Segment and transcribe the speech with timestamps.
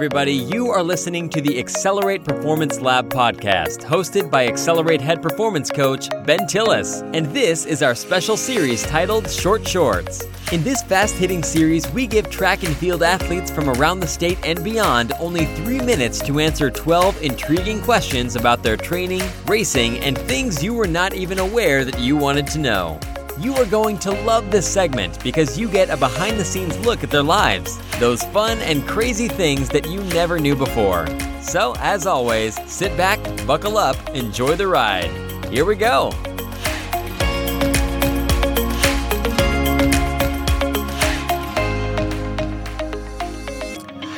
[0.00, 0.32] everybody.
[0.32, 6.08] You are listening to the Accelerate Performance Lab podcast, hosted by Accelerate head performance coach
[6.24, 7.02] Ben Tillis.
[7.14, 10.24] And this is our special series titled Short Shorts.
[10.52, 14.38] In this fast hitting series, we give track and field athletes from around the state
[14.42, 20.16] and beyond only three minutes to answer 12 intriguing questions about their training, racing, and
[20.16, 22.98] things you were not even aware that you wanted to know.
[23.40, 27.02] You are going to love this segment because you get a behind the scenes look
[27.02, 31.06] at their lives, those fun and crazy things that you never knew before.
[31.40, 35.10] So, as always, sit back, buckle up, enjoy the ride.
[35.46, 36.10] Here we go.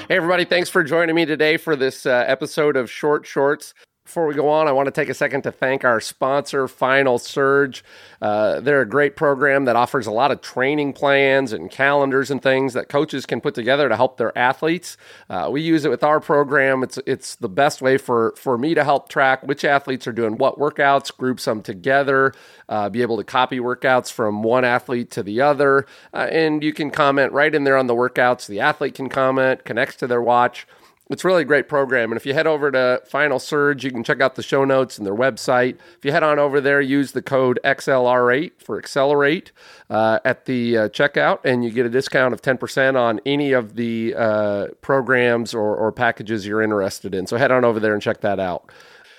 [0.09, 3.73] Hey, everybody, thanks for joining me today for this uh, episode of Short Shorts.
[4.05, 7.19] Before we go on, I want to take a second to thank our sponsor, Final
[7.19, 7.85] Surge.
[8.21, 12.43] Uh, they're a great program that offers a lot of training plans and calendars and
[12.43, 14.97] things that coaches can put together to help their athletes.
[15.31, 16.83] Uh, we use it with our program.
[16.83, 20.37] It's it's the best way for for me to help track which athletes are doing
[20.37, 22.35] what workouts, group some together,
[22.69, 26.73] uh, be able to copy workouts from one athlete to the other, uh, and you
[26.73, 28.49] can comment right in there on the workouts.
[28.49, 30.67] The athlete can comment, connects to their watch.
[31.13, 32.11] It's really a great program.
[32.11, 34.97] And if you head over to Final Surge, you can check out the show notes
[34.97, 35.77] and their website.
[35.99, 39.53] If you head on over there, use the code XLR8 for Accelerate
[39.91, 43.77] uh, at the uh, checkout, and you get a discount of 10% on any of
[43.77, 47.27] the uh, programs or, or packages you're interested in.
[47.27, 48.73] So head on over there and check that out.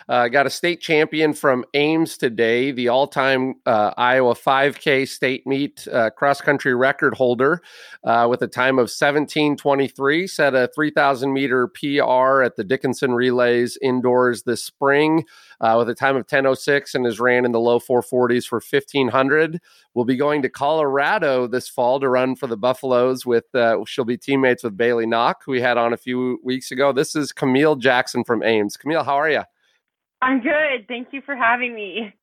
[0.09, 5.47] Uh, got a state champion from Ames today, the all time uh, Iowa 5K state
[5.47, 7.61] meet uh, cross country record holder
[8.03, 10.27] uh, with a time of 1723.
[10.27, 15.23] Set a 3,000 meter PR at the Dickinson Relays indoors this spring
[15.61, 19.59] uh, with a time of 1006 and has ran in the low 440s for 1500.
[19.93, 24.05] We'll be going to Colorado this fall to run for the Buffaloes with, uh, she'll
[24.05, 26.91] be teammates with Bailey Knock, who we had on a few weeks ago.
[26.91, 28.75] This is Camille Jackson from Ames.
[28.75, 29.43] Camille, how are you?
[30.23, 30.87] I'm good.
[30.87, 32.13] Thank you for having me.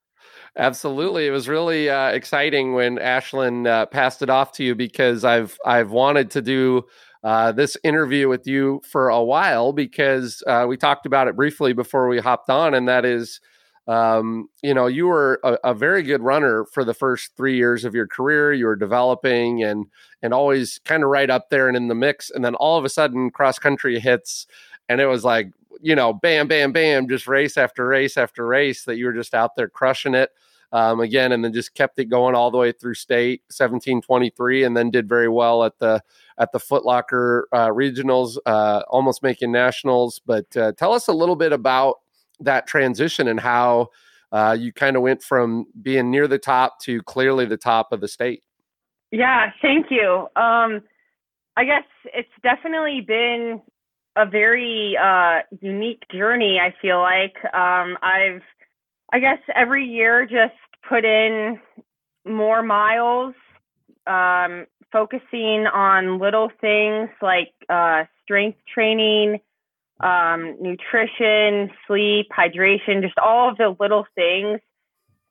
[0.56, 5.22] Absolutely, it was really uh, exciting when Ashlyn uh, passed it off to you because
[5.22, 6.84] I've I've wanted to do
[7.22, 11.75] uh, this interview with you for a while because uh, we talked about it briefly
[11.75, 13.38] before we hopped on, and that is,
[13.87, 17.84] um, you know, you were a, a, very good runner for the first three years
[17.84, 18.53] of your career.
[18.53, 19.87] You were developing and
[20.22, 22.87] and always kind of right up there and in the mix, and then all of
[22.87, 24.47] a sudden, cross country hits,
[24.88, 25.50] and it was like
[25.81, 29.34] you know, bam, bam, bam, just race after race after race that you were just
[29.34, 30.31] out there crushing it.
[30.72, 34.76] Um, again, and then just kept it going all the way through state 1723, and
[34.76, 36.00] then did very well at the
[36.38, 40.20] at the Footlocker uh, regionals, uh, almost making nationals.
[40.25, 41.97] But uh, tell us a little bit about
[42.38, 43.88] that transition and how
[44.31, 48.00] uh, you kind of went from being near the top to clearly the top of
[48.00, 48.44] the state.
[49.10, 50.28] Yeah, thank you.
[50.37, 50.82] Um,
[51.56, 53.60] I guess it's definitely been
[54.16, 56.59] a very uh, unique journey.
[56.60, 58.43] I feel like um, I've,
[59.12, 60.54] I guess, every year just
[60.88, 61.60] put in
[62.26, 63.34] more miles,
[64.06, 69.41] um, focusing on little things like uh, strength training,
[70.00, 74.60] um, nutrition, sleep, hydration, just all of the little things.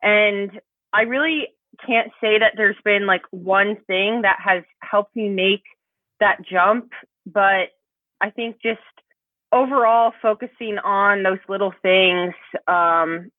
[0.01, 0.51] And
[0.93, 1.47] I really
[1.85, 5.63] can't say that there's been like one thing that has helped me make
[6.19, 6.91] that jump,
[7.25, 7.69] but
[8.21, 8.79] I think just
[9.51, 12.33] overall focusing on those little things
[12.67, 13.31] um,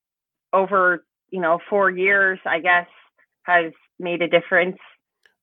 [0.53, 2.87] over you know four years, I guess,
[3.43, 4.77] has made a difference.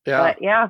[0.06, 0.68] Yeah, but, yeah.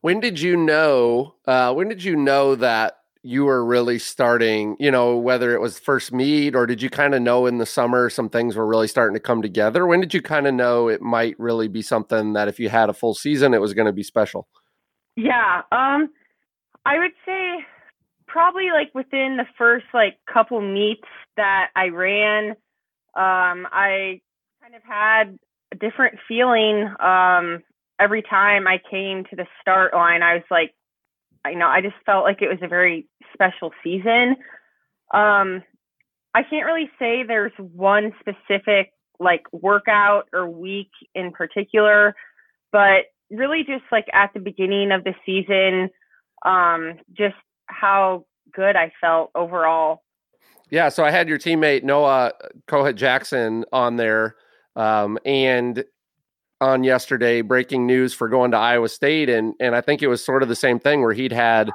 [0.00, 1.34] When did you know?
[1.46, 4.76] Uh, when did you know that you were really starting?
[4.80, 7.66] You know, whether it was first meet or did you kind of know in the
[7.66, 9.86] summer some things were really starting to come together?
[9.86, 12.88] When did you kind of know it might really be something that if you had
[12.88, 14.48] a full season, it was going to be special?
[15.14, 16.10] Yeah, um,
[16.84, 17.64] I would say
[18.32, 21.06] probably like within the first like couple meets
[21.36, 22.50] that I ran,
[23.14, 24.22] um, I
[24.62, 25.38] kind of had
[25.72, 27.62] a different feeling um,
[28.00, 30.22] every time I came to the start line.
[30.22, 30.72] I was like,
[31.44, 34.36] you know, I just felt like it was a very special season.
[35.12, 35.62] Um,
[36.34, 42.14] I can't really say there's one specific like workout or week in particular,
[42.72, 45.90] but really just like at the beginning of the season,
[46.46, 47.36] um, just
[47.72, 50.02] how good I felt overall.
[50.70, 52.32] Yeah, so I had your teammate Noah
[52.66, 54.36] Kohut Jackson on there,
[54.74, 55.84] um, and
[56.62, 60.24] on yesterday, breaking news for going to Iowa State, and and I think it was
[60.24, 61.70] sort of the same thing where he'd had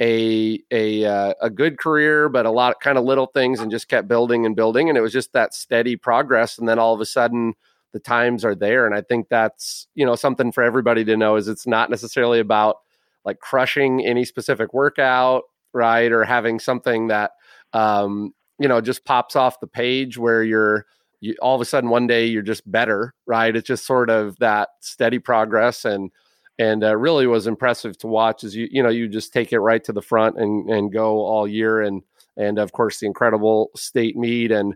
[0.00, 3.70] a a uh, a good career, but a lot of kind of little things, and
[3.70, 6.94] just kept building and building, and it was just that steady progress, and then all
[6.94, 7.54] of a sudden
[7.92, 11.36] the times are there, and I think that's you know something for everybody to know
[11.36, 12.76] is it's not necessarily about
[13.28, 16.10] like crushing any specific workout right?
[16.12, 17.32] Or having something that,
[17.72, 20.86] um, you know, just pops off the page where you're,
[21.20, 23.54] you, all of a sudden one day you're just better, right?
[23.54, 26.10] It's just sort of that steady progress and,
[26.58, 29.60] and uh, really was impressive to watch as you, you know, you just take it
[29.60, 31.80] right to the front and, and go all year.
[31.80, 32.02] And,
[32.36, 34.74] and of course the incredible state meet and,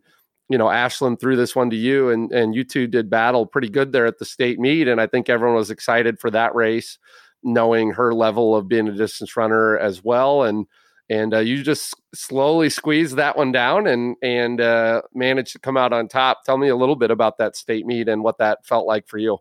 [0.49, 3.69] you know, Ashlyn threw this one to you and, and you two did battle pretty
[3.69, 4.87] good there at the state meet.
[4.87, 6.99] And I think everyone was excited for that race,
[7.43, 10.45] knowing her level of being a distance runner as well.
[10.45, 10.67] And,
[11.11, 15.77] and uh, you just slowly squeeze that one down and, and uh, managed to come
[15.77, 16.45] out on top.
[16.45, 19.19] Tell me a little bit about that state meet and what that felt like for
[19.19, 19.39] you.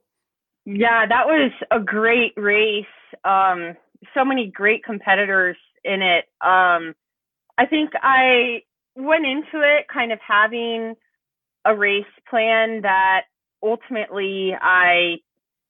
[0.66, 2.86] Yeah, that was a great race.
[3.24, 3.76] Um,
[4.14, 6.26] so many great competitors in it.
[6.42, 6.94] Um,
[7.58, 8.64] I think I
[8.96, 10.96] went into it kind of having
[11.66, 13.24] a race plan that
[13.64, 15.18] ultimately I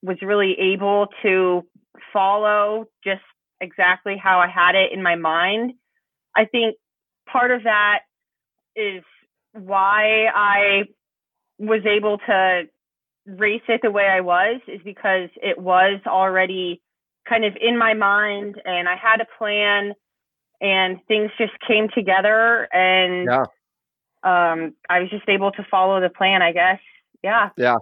[0.02, 1.62] was really able to
[2.12, 3.22] follow just
[3.60, 5.72] exactly how I had it in my mind.
[6.36, 6.76] I think
[7.30, 8.00] part of that
[8.74, 9.02] is
[9.52, 10.84] why I
[11.58, 12.62] was able to
[13.26, 16.80] race it the way I was is because it was already
[17.28, 19.92] kind of in my mind and I had a plan
[20.60, 23.42] and things just came together and yeah.
[24.24, 26.80] um, I was just able to follow the plan, I guess.
[27.22, 27.50] Yeah.
[27.56, 27.76] Yeah.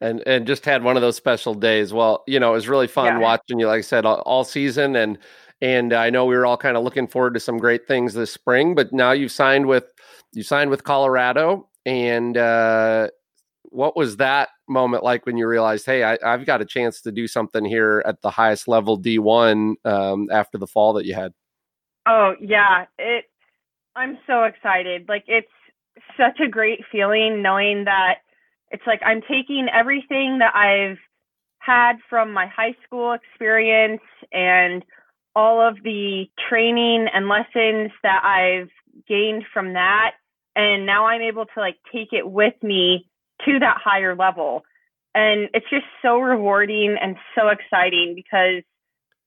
[0.00, 1.92] And and just had one of those special days.
[1.92, 3.18] Well, you know, it was really fun yeah.
[3.18, 5.18] watching you, like I said, all, all season, and
[5.60, 8.32] and I know we were all kind of looking forward to some great things this
[8.32, 8.74] spring.
[8.74, 9.84] But now you've signed with
[10.32, 13.08] you signed with Colorado, and uh,
[13.64, 17.12] what was that moment like when you realized, hey, I, have got a chance to
[17.12, 21.14] do something here at the highest level D one um, after the fall that you
[21.14, 21.32] had?
[22.06, 23.26] Oh yeah, it.
[23.94, 25.08] I'm so excited.
[25.08, 25.48] Like it's
[26.16, 28.16] such a great feeling knowing that
[28.72, 30.98] it's like I'm taking everything that I've
[31.58, 34.02] had from my high school experience
[34.32, 34.84] and
[35.34, 38.70] all of the training and lessons that I've
[39.08, 40.12] gained from that
[40.56, 43.08] and now I'm able to like take it with me
[43.46, 44.64] to that higher level.
[45.14, 48.62] And it's just so rewarding and so exciting because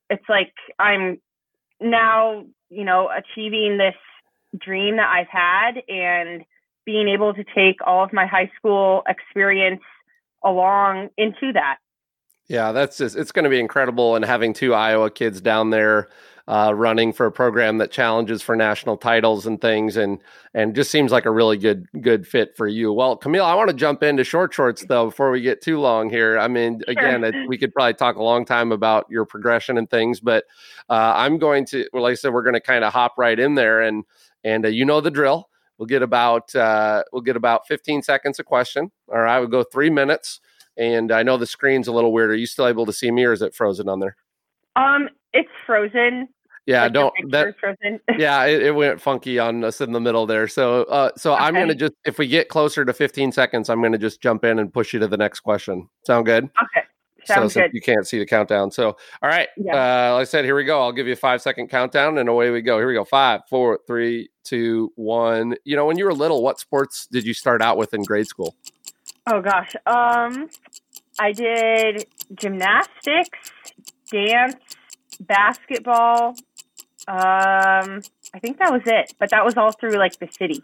[0.10, 1.20] it's like I'm
[1.80, 3.96] now you know, achieving this
[4.60, 6.44] dream that I've had and
[6.86, 9.82] being able to take all of my high school experience
[10.44, 11.78] along into that.
[12.48, 14.16] Yeah, that's just, it's going to be incredible.
[14.16, 16.10] And having two Iowa kids down there
[16.48, 20.20] uh, running for a program that challenges for national titles and things, and
[20.54, 22.94] and just seems like a really good good fit for you.
[22.94, 26.10] Well, Camille, I want to jump into short shorts though before we get too long
[26.10, 26.38] here.
[26.38, 26.92] I mean, sure.
[26.92, 30.46] again, it, we could probably talk a long time about your progression and things, but
[30.90, 33.40] uh, I'm going to, well, like I said, we're going to kind of hop right
[33.40, 34.04] in there, and
[34.44, 35.50] and uh, you know the drill.
[35.78, 38.92] We'll get about uh, we'll get about 15 seconds a question.
[39.12, 40.40] All right, we'll go three minutes.
[40.78, 42.32] And I know the screen's a little weird.
[42.32, 44.18] Are you still able to see me, or is it frozen on there?
[44.76, 46.28] Um, it's frozen.
[46.66, 47.56] Yeah, like don't that.
[48.18, 50.48] yeah, it, it, went funky on us in the middle there.
[50.48, 51.44] So, uh, so okay.
[51.44, 54.58] I'm gonna just if we get closer to 15 seconds, I'm gonna just jump in
[54.58, 55.88] and push you to the next question.
[56.06, 56.46] Sound good?
[56.46, 56.85] Okay.
[57.26, 57.72] Sounds so, good.
[57.74, 58.72] you can't see the countdown.
[58.72, 59.48] So, all right.
[59.58, 59.74] Yeah.
[59.74, 60.82] Uh, like I said, here we go.
[60.82, 62.78] I'll give you a five second countdown and away we go.
[62.78, 63.06] Here we go.
[63.06, 65.56] Five, four, three, two, one.
[65.64, 68.28] You know, when you were little, what sports did you start out with in grade
[68.28, 68.56] school?
[69.28, 69.76] Oh gosh.
[69.86, 70.50] Um,
[71.20, 73.52] I did gymnastics,
[74.12, 74.56] dance,
[75.20, 76.36] basketball,
[77.08, 78.02] um,
[78.34, 80.64] I think that was it, but that was all through like the city.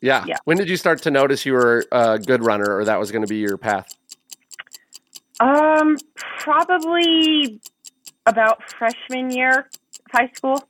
[0.00, 0.24] Yeah.
[0.26, 0.36] yeah.
[0.44, 3.22] When did you start to notice you were a good runner, or that was going
[3.22, 3.94] to be your path?
[5.42, 7.60] Um, probably
[8.26, 10.62] about freshman year of high school.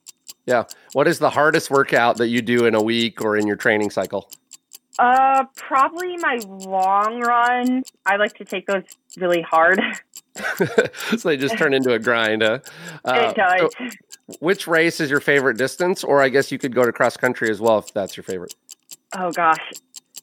[0.47, 0.65] Yeah.
[0.93, 3.91] What is the hardest workout that you do in a week or in your training
[3.91, 4.31] cycle?
[4.99, 7.83] Uh, probably my long run.
[8.07, 8.85] I like to take those
[9.17, 9.81] really hard.
[11.17, 12.43] so they just turn into a grind.
[12.43, 12.61] Huh?
[13.05, 13.71] Uh, it does.
[13.79, 16.03] So which race is your favorite distance?
[16.03, 18.55] Or I guess you could go to cross country as well if that's your favorite.
[19.15, 19.61] Oh gosh,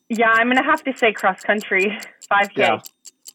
[0.10, 1.96] yeah, I'm gonna have to say cross country,
[2.30, 2.62] five k.
[2.62, 2.80] Yeah.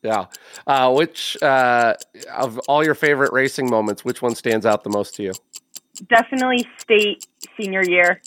[0.04, 0.26] Yeah.
[0.66, 1.94] Uh, which uh,
[2.32, 5.32] of all your favorite racing moments, which one stands out the most to you?
[6.08, 8.20] Definitely state senior year.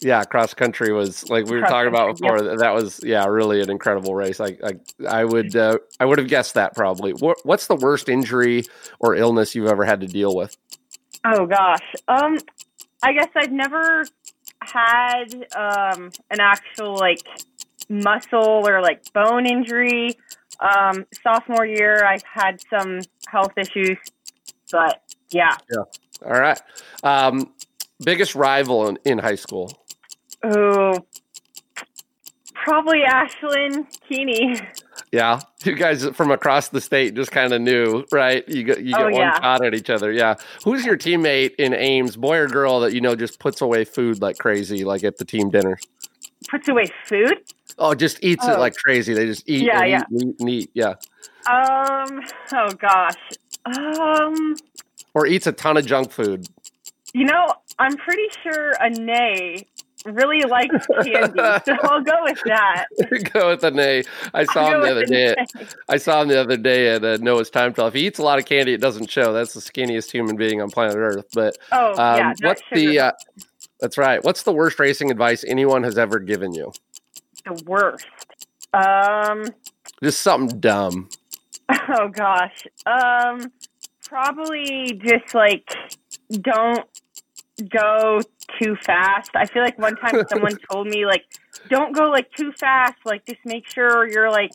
[0.00, 2.50] yeah, cross country was like we were cross talking country, about before.
[2.50, 2.56] Yeah.
[2.56, 4.40] That was yeah, really an incredible race.
[4.40, 4.72] I I,
[5.06, 7.12] I would uh, I would have guessed that probably.
[7.12, 8.64] What, what's the worst injury
[8.98, 10.56] or illness you've ever had to deal with?
[11.24, 11.94] Oh gosh.
[12.08, 12.38] Um
[13.02, 14.06] I guess I've never
[14.62, 17.20] had um an actual like
[17.88, 20.16] muscle or like bone injury.
[20.60, 23.98] Um sophomore year I had some health issues,
[24.70, 25.56] but yeah.
[25.70, 25.82] Yeah.
[26.24, 26.60] All right.
[27.02, 27.52] Um
[28.04, 29.72] biggest rival in, in high school?
[30.42, 30.94] Oh,
[32.54, 34.60] probably Ashlyn Keeney.
[35.12, 38.46] Yeah, you guys from across the state just kind of knew, right?
[38.48, 39.40] You get you get Oh, one yeah.
[39.40, 40.10] shot at each other.
[40.10, 40.34] Yeah.
[40.64, 44.20] Who's your teammate in Ames, boy or girl, that you know just puts away food
[44.20, 45.78] like crazy, like at the team dinner?
[46.50, 47.34] Puts away food.
[47.78, 48.60] Oh, just eats it Oh.
[48.60, 49.14] like crazy.
[49.14, 50.02] They just eat Yeah, yeah.
[50.12, 50.70] eat eat eat.
[50.74, 50.94] Yeah.
[51.48, 52.20] Um.
[52.52, 53.14] Oh gosh.
[53.64, 54.56] Um.
[55.14, 56.46] Or eats a ton of junk food.
[57.14, 59.64] You know, I'm pretty sure Anae
[60.04, 61.32] really likes candy,
[61.64, 62.84] so I'll go with that.
[63.32, 64.04] Go with nay.
[64.34, 65.34] I saw I'll him the other day.
[65.36, 65.74] Anae.
[65.88, 67.88] I saw him the other day at uh, Noah's Time Trial.
[67.88, 69.32] If he eats a lot of candy, it doesn't show.
[69.32, 71.26] That's the skinniest human being on planet Earth.
[71.32, 72.80] But Oh um, yeah, what's sugar.
[72.80, 72.98] the?
[73.00, 73.12] Uh,
[73.80, 74.22] that's right.
[74.24, 76.72] What's the worst racing advice anyone has ever given you?
[77.44, 78.06] the worst?
[78.72, 79.44] Um.
[80.02, 81.08] Just something dumb.
[81.88, 82.66] Oh gosh.
[82.86, 83.52] Um.
[84.04, 85.68] Probably just like
[86.30, 86.84] don't
[87.68, 88.20] go
[88.60, 89.30] too fast.
[89.34, 91.24] I feel like one time someone told me like
[91.68, 92.94] don't go like too fast.
[93.04, 94.52] Like just make sure you're like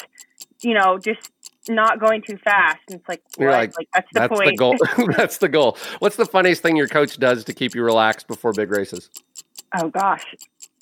[0.61, 1.31] you know just
[1.69, 2.79] not going too fast.
[2.87, 3.75] And it's like You're what?
[3.77, 4.49] like, that's the That's point.
[4.49, 4.75] the goal.
[5.17, 5.77] That's the goal.
[5.99, 9.09] What's the funniest thing your coach does to keep you relaxed before big races?
[9.77, 10.25] Oh gosh.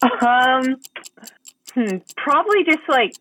[0.02, 0.78] Um
[1.74, 3.14] hmm, probably just like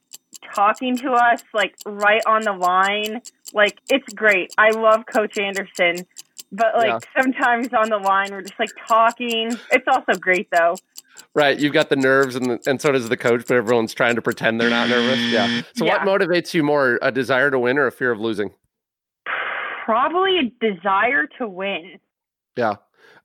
[0.54, 3.20] talking to us like right on the line.
[3.52, 4.52] Like it's great.
[4.58, 6.06] I love Coach Anderson.
[6.50, 9.56] But like sometimes on the line we're just like talking.
[9.70, 10.76] It's also great though.
[11.34, 14.16] Right, you've got the nerves, and the, and so does the coach, but everyone's trying
[14.16, 15.18] to pretend they're not nervous.
[15.30, 15.62] Yeah.
[15.76, 16.04] So, Yeah.
[16.04, 18.50] what motivates you more, a desire to win or a fear of losing?
[19.84, 21.98] Probably a desire to win.
[22.56, 22.76] Yeah.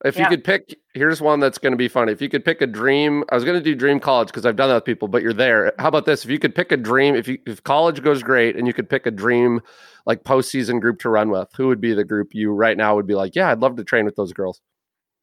[0.06, 2.12] If you could pick, here's one that's going to be funny.
[2.12, 4.58] If you could pick a dream, I was going to do dream college because I've
[4.58, 5.72] done that with people, but you're there.
[5.80, 6.26] How about this?
[6.26, 8.90] If you could pick a dream, if you if college goes great and you could
[8.90, 9.62] pick a dream
[10.06, 13.08] like postseason group to run with, who would be the group you right now would
[13.08, 14.60] be like, yeah, I'd love to train with those girls.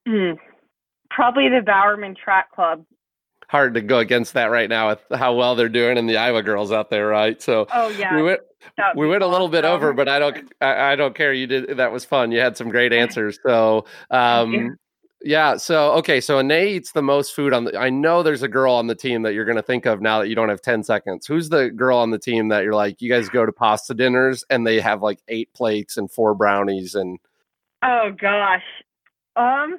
[0.08, 0.32] Hmm.
[1.10, 2.84] Probably the Bowerman Track Club.
[3.48, 6.42] Hard to go against that right now with how well they're doing and the Iowa
[6.42, 7.40] girls out there, right?
[7.42, 8.14] So Oh yeah.
[8.14, 8.40] we went
[8.94, 11.32] we went a little bit over, but I don't I, I don't care.
[11.32, 12.30] You did that was fun.
[12.30, 13.40] You had some great answers.
[13.44, 14.76] So um
[15.22, 18.48] yeah, so okay, so Anae eats the most food on the I know there's a
[18.48, 20.84] girl on the team that you're gonna think of now that you don't have 10
[20.84, 21.26] seconds.
[21.26, 24.44] Who's the girl on the team that you're like, you guys go to pasta dinners
[24.48, 27.18] and they have like eight plates and four brownies and
[27.82, 28.62] Oh gosh.
[29.34, 29.78] Um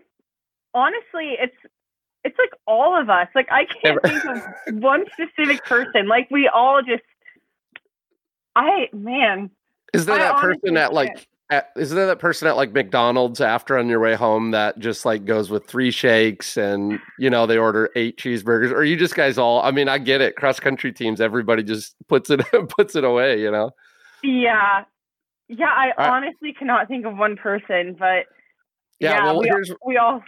[0.74, 1.56] honestly, it's
[2.24, 3.28] it's like all of us.
[3.34, 6.08] Like I can't think of one specific person.
[6.08, 7.04] Like we all just
[8.56, 9.50] I man.
[9.94, 13.42] is there I that person at like at, is there that person at like McDonald's
[13.42, 17.46] after on your way home that just like goes with three shakes and you know
[17.46, 20.60] they order eight cheeseburgers or you just guys all I mean I get it cross
[20.60, 23.72] country teams everybody just puts it puts it away you know
[24.24, 24.86] Yeah.
[25.50, 26.10] Yeah, I All right.
[26.12, 28.26] honestly cannot think of one person, but
[29.02, 30.24] yeah, yeah, well we, here's we all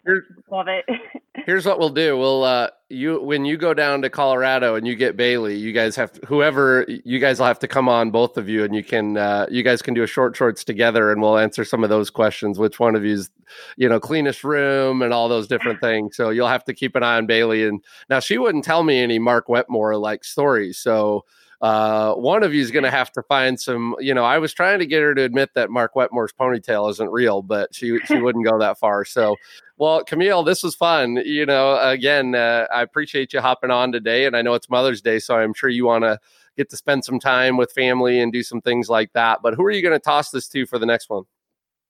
[0.50, 0.84] love it.
[1.46, 2.18] here's what we'll do.
[2.18, 5.96] We'll uh you when you go down to Colorado and you get Bailey you guys
[5.96, 9.18] have whoever you guys will have to come on both of you and you can
[9.18, 12.10] uh you guys can do a short shorts together and we'll answer some of those
[12.10, 12.58] questions.
[12.58, 13.30] Which one of you's
[13.78, 16.18] you know cleanest room and all those different things.
[16.18, 17.66] So you'll have to keep an eye on Bailey.
[17.66, 20.80] And now she wouldn't tell me any Mark Wetmore like stories.
[20.80, 21.26] So
[21.62, 23.96] uh, one of you is going to have to find some.
[24.00, 27.10] You know, I was trying to get her to admit that Mark Wetmore's ponytail isn't
[27.10, 29.06] real, but she she wouldn't go that far.
[29.06, 29.36] So,
[29.78, 31.18] well, Camille, this was fun.
[31.26, 35.02] You know, again, uh, I appreciate you hopping on today, and I know it's Mother's
[35.02, 36.20] Day, so I'm sure you want to
[36.58, 39.40] get to spend some time with family and do some things like that.
[39.42, 41.24] But who are you going to toss this to for the next one?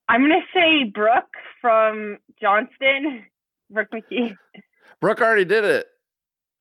[0.10, 3.26] I'm gonna say Brooke from Johnston.
[3.72, 4.36] Brooke McKee.
[5.00, 5.88] Brooke already did it.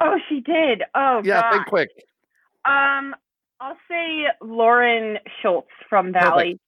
[0.01, 0.83] Oh, she did.
[0.95, 1.51] Oh Yeah, god.
[1.53, 1.91] think quick.
[2.65, 3.15] Um,
[3.61, 6.59] I'll say Lauren Schultz from Valley.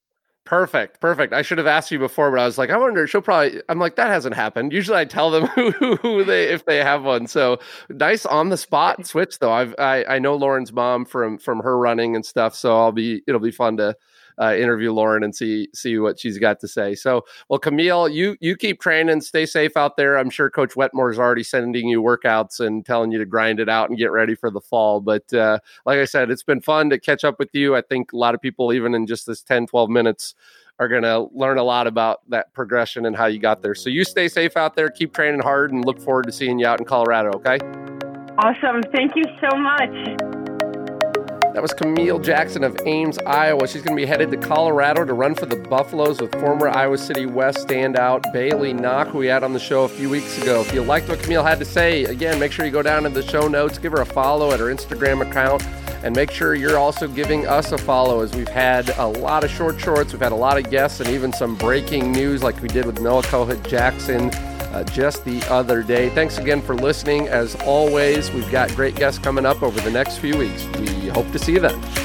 [0.45, 1.33] Perfect, perfect.
[1.33, 3.07] I should have asked you before, but I was like, I wonder.
[3.07, 3.63] She'll probably.
[3.71, 4.75] I'm like, that hasn't happened.
[4.75, 7.27] Usually, I tell them who, who they if they have one.
[7.27, 7.59] So
[7.89, 9.53] nice on the spot switch, though.
[9.53, 12.55] I've I, I know Lauren's mom from from her running and stuff.
[12.55, 13.97] So I'll be it'll be fun to
[14.41, 16.95] uh, interview Lauren and see see what she's got to say.
[16.95, 20.19] So well, Camille, you you keep training, stay safe out there.
[20.19, 23.69] I'm sure Coach Wetmore is already sending you workouts and telling you to grind it
[23.69, 25.01] out and get ready for the fall.
[25.01, 27.77] But uh, like I said, it's been fun to catch up with you.
[27.77, 30.35] I think a lot of people, even in just this 10, 12 minutes,
[30.79, 33.75] are going to learn a lot about that progression and how you got there.
[33.75, 36.67] So you stay safe out there, keep training hard, and look forward to seeing you
[36.67, 37.31] out in Colorado.
[37.37, 37.59] Okay.
[38.39, 38.83] Awesome.
[38.93, 40.34] Thank you so much.
[41.55, 43.69] That was Camille Jackson of Ames, Iowa.
[43.69, 46.99] She's going to be headed to Colorado to run for the Buffaloes with former Iowa
[46.99, 50.63] City West standout Bailey Knock, who we had on the show a few weeks ago.
[50.63, 53.09] If you liked what Camille had to say, again, make sure you go down to
[53.09, 55.65] the show notes, give her a follow at her Instagram account,
[56.03, 59.51] and make sure you're also giving us a follow as we've had a lot of
[59.51, 62.69] short shorts, we've had a lot of guests, and even some breaking news like we
[62.69, 64.33] did with Noah Kohut Jackson
[64.75, 66.11] uh, just the other day.
[66.11, 67.29] Thanks again for listening.
[67.29, 70.67] As always, we've got great guests coming up over the next few weeks.
[70.79, 72.04] We hope to see you then.